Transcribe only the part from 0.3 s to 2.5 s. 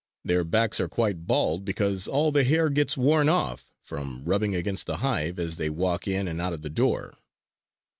backs are quite bald, because all the